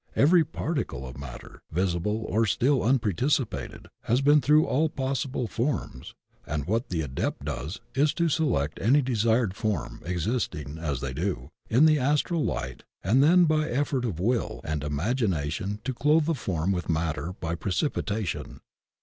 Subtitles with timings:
[0.15, 6.15] Every particle of matter, visible or still unprecipitated, has been through all possible forms,
[6.47, 11.51] and what the Adept does is to select any desired form, existing, as they do,
[11.69, 16.25] in the Astral Light and then by effort of the Will and Imagination to clothe
[16.25, 18.61] the form with the matter by precipitation.